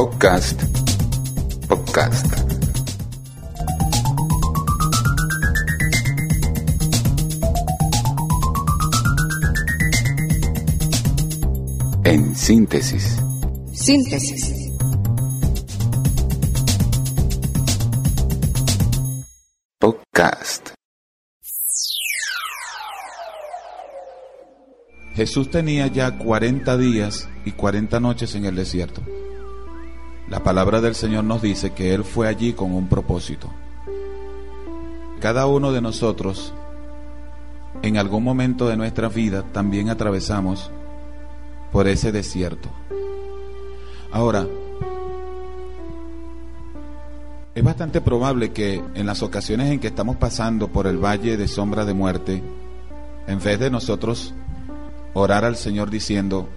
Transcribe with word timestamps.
Podcast. 0.00 0.62
Podcast. 1.68 2.26
En 12.04 12.34
síntesis. 12.34 13.18
Síntesis. 13.74 14.72
Podcast. 19.78 20.70
Jesús 25.12 25.50
tenía 25.50 25.88
ya 25.88 26.16
40 26.16 26.78
días 26.78 27.28
y 27.44 27.52
40 27.52 28.00
noches 28.00 28.34
en 28.34 28.46
el 28.46 28.56
desierto. 28.56 29.02
La 30.30 30.44
palabra 30.44 30.80
del 30.80 30.94
Señor 30.94 31.24
nos 31.24 31.42
dice 31.42 31.72
que 31.72 31.92
Él 31.92 32.04
fue 32.04 32.28
allí 32.28 32.52
con 32.52 32.72
un 32.72 32.86
propósito. 32.86 33.50
Cada 35.18 35.46
uno 35.46 35.72
de 35.72 35.80
nosotros, 35.80 36.54
en 37.82 37.96
algún 37.96 38.22
momento 38.22 38.68
de 38.68 38.76
nuestra 38.76 39.08
vida, 39.08 39.42
también 39.52 39.90
atravesamos 39.90 40.70
por 41.72 41.88
ese 41.88 42.12
desierto. 42.12 42.68
Ahora, 44.12 44.46
es 47.52 47.64
bastante 47.64 48.00
probable 48.00 48.52
que 48.52 48.80
en 48.94 49.06
las 49.06 49.24
ocasiones 49.24 49.72
en 49.72 49.80
que 49.80 49.88
estamos 49.88 50.14
pasando 50.14 50.68
por 50.68 50.86
el 50.86 51.04
valle 51.04 51.36
de 51.36 51.48
sombra 51.48 51.84
de 51.84 51.94
muerte, 51.94 52.40
en 53.26 53.42
vez 53.42 53.58
de 53.58 53.68
nosotros 53.68 54.32
orar 55.12 55.44
al 55.44 55.56
Señor 55.56 55.90
diciendo, 55.90 56.48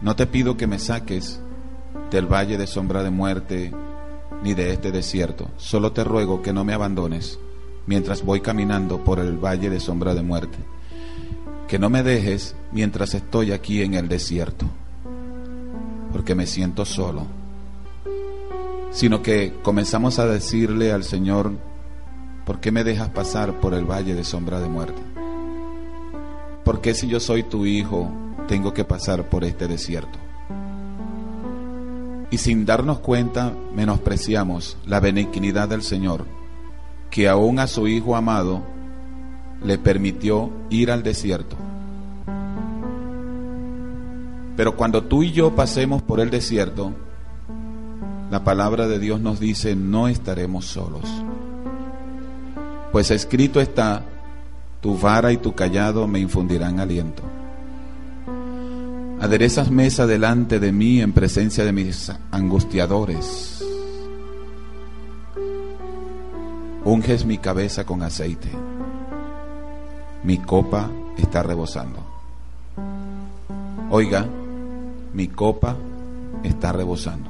no 0.00 0.16
te 0.16 0.26
pido 0.26 0.56
que 0.56 0.66
me 0.66 0.80
saques 0.80 1.40
del 2.10 2.26
valle 2.26 2.58
de 2.58 2.66
sombra 2.66 3.02
de 3.02 3.10
muerte 3.10 3.72
ni 4.42 4.54
de 4.54 4.72
este 4.72 4.90
desierto, 4.90 5.48
solo 5.56 5.92
te 5.92 6.04
ruego 6.04 6.42
que 6.42 6.52
no 6.52 6.64
me 6.64 6.72
abandones 6.72 7.38
mientras 7.86 8.22
voy 8.24 8.40
caminando 8.40 9.02
por 9.04 9.18
el 9.18 9.36
valle 9.36 9.70
de 9.70 9.80
sombra 9.80 10.14
de 10.14 10.22
muerte, 10.22 10.58
que 11.68 11.78
no 11.78 11.90
me 11.90 12.02
dejes 12.02 12.54
mientras 12.72 13.14
estoy 13.14 13.52
aquí 13.52 13.82
en 13.82 13.94
el 13.94 14.08
desierto, 14.08 14.66
porque 16.12 16.34
me 16.34 16.46
siento 16.46 16.84
solo, 16.84 17.26
sino 18.90 19.22
que 19.22 19.54
comenzamos 19.62 20.18
a 20.18 20.26
decirle 20.26 20.92
al 20.92 21.04
Señor, 21.04 21.52
¿por 22.44 22.60
qué 22.60 22.72
me 22.72 22.84
dejas 22.84 23.10
pasar 23.10 23.60
por 23.60 23.74
el 23.74 23.84
valle 23.84 24.14
de 24.14 24.24
sombra 24.24 24.60
de 24.60 24.68
muerte? 24.68 25.02
¿Por 26.64 26.80
qué 26.80 26.94
si 26.94 27.08
yo 27.08 27.20
soy 27.20 27.42
tu 27.42 27.66
hijo 27.66 28.10
tengo 28.46 28.72
que 28.72 28.84
pasar 28.84 29.28
por 29.28 29.44
este 29.44 29.66
desierto? 29.66 30.29
Y 32.30 32.38
sin 32.38 32.64
darnos 32.64 33.00
cuenta 33.00 33.52
menospreciamos 33.74 34.76
la 34.86 35.00
benignidad 35.00 35.68
del 35.68 35.82
Señor, 35.82 36.26
que 37.10 37.28
aún 37.28 37.58
a 37.58 37.66
su 37.66 37.88
Hijo 37.88 38.14
amado 38.14 38.62
le 39.64 39.78
permitió 39.78 40.50
ir 40.70 40.90
al 40.90 41.02
desierto. 41.02 41.56
Pero 44.56 44.76
cuando 44.76 45.04
tú 45.04 45.22
y 45.22 45.32
yo 45.32 45.54
pasemos 45.54 46.02
por 46.02 46.20
el 46.20 46.30
desierto, 46.30 46.92
la 48.30 48.44
palabra 48.44 48.86
de 48.86 48.98
Dios 48.98 49.20
nos 49.20 49.40
dice, 49.40 49.74
no 49.74 50.06
estaremos 50.06 50.66
solos. 50.66 51.04
Pues 52.92 53.10
escrito 53.10 53.60
está, 53.60 54.04
tu 54.80 54.96
vara 54.98 55.32
y 55.32 55.36
tu 55.36 55.54
callado 55.54 56.06
me 56.06 56.20
infundirán 56.20 56.78
aliento. 56.78 57.22
Aderezas 59.20 59.70
mesa 59.70 60.06
delante 60.06 60.58
de 60.58 60.72
mí 60.72 61.02
en 61.02 61.12
presencia 61.12 61.62
de 61.62 61.72
mis 61.72 62.10
angustiadores. 62.30 63.62
Unges 66.86 67.26
mi 67.26 67.36
cabeza 67.36 67.84
con 67.84 68.02
aceite. 68.02 68.48
Mi 70.24 70.38
copa 70.38 70.90
está 71.18 71.42
rebosando. 71.42 72.02
Oiga, 73.90 74.26
mi 75.12 75.28
copa 75.28 75.76
está 76.42 76.72
rebosando. 76.72 77.28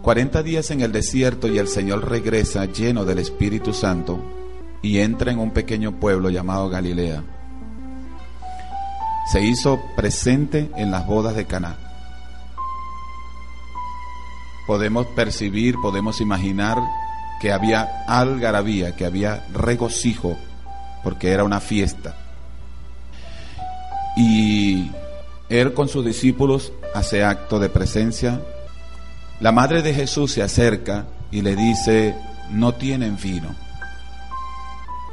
Cuarenta 0.00 0.44
días 0.44 0.70
en 0.70 0.82
el 0.82 0.92
desierto 0.92 1.48
y 1.48 1.58
el 1.58 1.66
Señor 1.66 2.08
regresa 2.08 2.66
lleno 2.66 3.04
del 3.04 3.18
Espíritu 3.18 3.72
Santo 3.72 4.20
y 4.80 4.98
entra 4.98 5.32
en 5.32 5.40
un 5.40 5.50
pequeño 5.50 5.98
pueblo 5.98 6.30
llamado 6.30 6.68
Galilea. 6.68 7.33
Se 9.30 9.40
hizo 9.40 9.80
presente 9.96 10.70
en 10.76 10.90
las 10.90 11.06
bodas 11.06 11.34
de 11.34 11.46
Caná. 11.46 11.76
Podemos 14.66 15.06
percibir, 15.08 15.76
podemos 15.82 16.20
imaginar 16.20 16.78
que 17.40 17.52
había 17.52 18.04
algarabía, 18.06 18.96
que 18.96 19.04
había 19.04 19.46
regocijo, 19.52 20.36
porque 21.02 21.32
era 21.32 21.44
una 21.44 21.60
fiesta. 21.60 22.16
Y 24.16 24.90
él 25.48 25.74
con 25.74 25.88
sus 25.88 26.04
discípulos 26.04 26.72
hace 26.94 27.24
acto 27.24 27.58
de 27.58 27.68
presencia. 27.68 28.40
La 29.40 29.52
madre 29.52 29.82
de 29.82 29.92
Jesús 29.92 30.32
se 30.32 30.42
acerca 30.42 31.06
y 31.30 31.42
le 31.42 31.56
dice, 31.56 32.16
no 32.50 32.74
tienen 32.74 33.16
vino. 33.16 33.54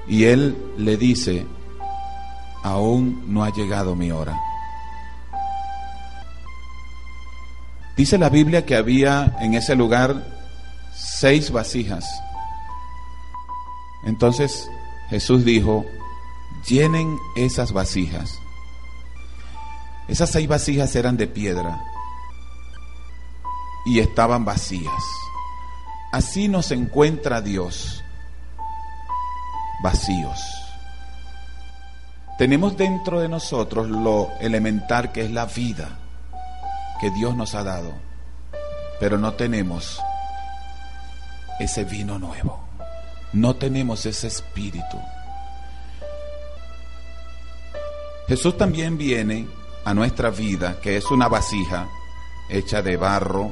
Y 0.07 0.25
él 0.25 0.55
le 0.77 0.97
dice, 0.97 1.45
aún 2.63 3.23
no 3.27 3.43
ha 3.43 3.51
llegado 3.51 3.95
mi 3.95 4.11
hora. 4.11 4.39
Dice 7.95 8.17
la 8.17 8.29
Biblia 8.29 8.65
que 8.65 8.75
había 8.75 9.35
en 9.41 9.53
ese 9.53 9.75
lugar 9.75 10.25
seis 10.95 11.51
vasijas. 11.51 12.05
Entonces 14.05 14.69
Jesús 15.09 15.45
dijo, 15.45 15.85
llenen 16.67 17.17
esas 17.35 17.73
vasijas. 17.73 18.39
Esas 20.07 20.29
seis 20.29 20.47
vasijas 20.47 20.95
eran 20.95 21.17
de 21.17 21.27
piedra 21.27 21.79
y 23.85 23.99
estaban 23.99 24.45
vacías. 24.45 25.03
Así 26.11 26.47
nos 26.47 26.71
encuentra 26.71 27.41
Dios, 27.41 28.03
vacíos. 29.83 30.60
Tenemos 32.41 32.75
dentro 32.75 33.19
de 33.19 33.29
nosotros 33.29 33.87
lo 33.87 34.31
elemental 34.39 35.11
que 35.11 35.21
es 35.21 35.29
la 35.29 35.45
vida 35.45 35.99
que 36.99 37.11
Dios 37.11 37.35
nos 37.35 37.53
ha 37.53 37.63
dado, 37.63 37.93
pero 38.99 39.19
no 39.19 39.33
tenemos 39.33 40.01
ese 41.59 41.83
vino 41.83 42.17
nuevo, 42.17 42.59
no 43.33 43.55
tenemos 43.57 44.07
ese 44.07 44.25
espíritu. 44.25 44.97
Jesús 48.27 48.57
también 48.57 48.97
viene 48.97 49.47
a 49.85 49.93
nuestra 49.93 50.31
vida, 50.31 50.79
que 50.81 50.97
es 50.97 51.11
una 51.11 51.27
vasija 51.27 51.89
hecha 52.49 52.81
de 52.81 52.97
barro, 52.97 53.51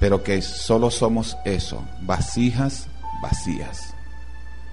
pero 0.00 0.24
que 0.24 0.42
solo 0.42 0.90
somos 0.90 1.36
eso, 1.44 1.84
vasijas 2.00 2.88
vacías. 3.22 3.94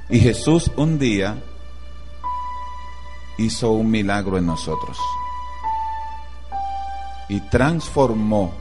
Y 0.09 0.19
Jesús 0.19 0.71
un 0.75 0.97
día 0.97 1.37
hizo 3.37 3.71
un 3.71 3.89
milagro 3.89 4.37
en 4.37 4.45
nosotros 4.45 4.97
y 7.29 7.39
transformó 7.49 8.53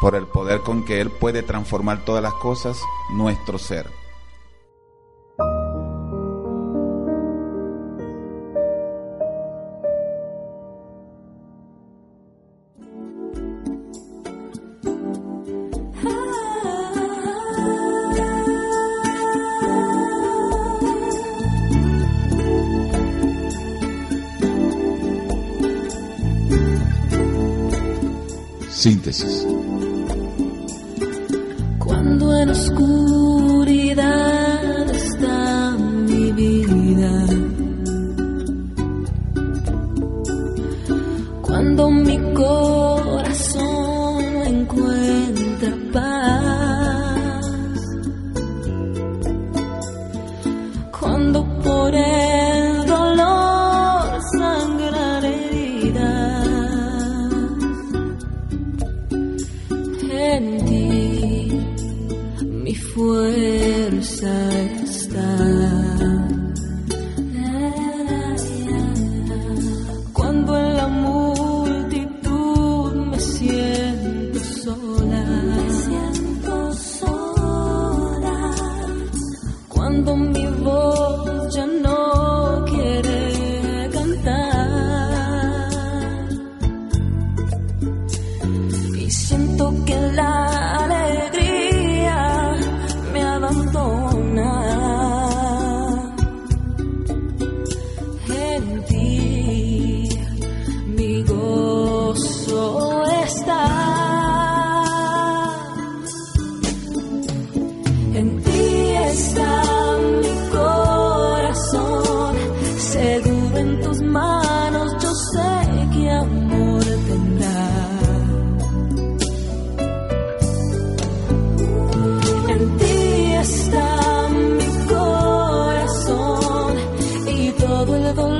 por 0.00 0.14
el 0.14 0.26
poder 0.26 0.60
con 0.60 0.84
que 0.84 1.00
Él 1.00 1.10
puede 1.10 1.42
transformar 1.42 2.04
todas 2.04 2.22
las 2.22 2.34
cosas 2.34 2.78
nuestro 3.10 3.58
ser. 3.58 4.05
Cuando 31.80 32.38
en 32.38 32.50
oscuridad 32.50 34.00
está 34.90 35.76
mi 35.76 36.30
vida. 36.30 37.26
Cuando 41.42 41.90
mi 41.90 42.16
corazón 42.32 42.95
versa 63.90 64.55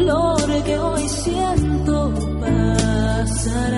dolor 0.05 0.63
que 0.65 0.79
hoy 0.79 1.09
siento 1.09 2.13
pasará. 2.41 3.76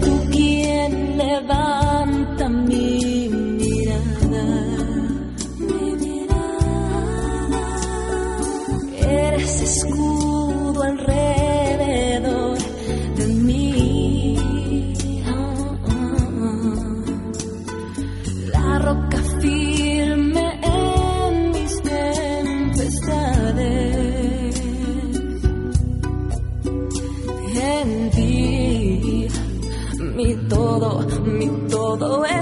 Tú 0.00 0.10
quien 0.30 0.73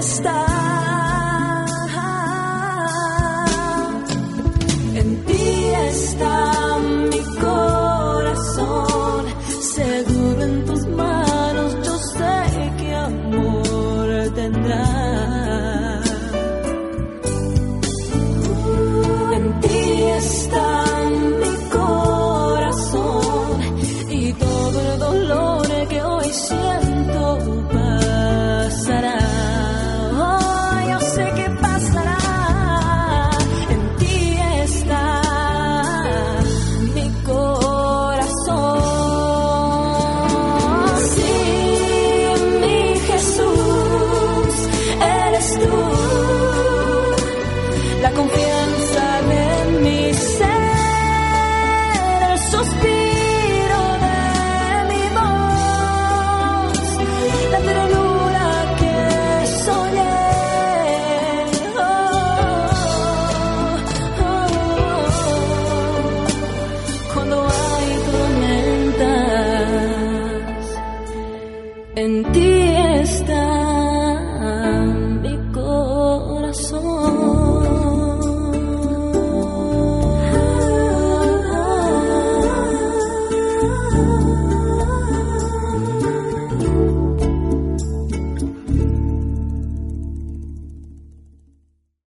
estar. 0.03 0.52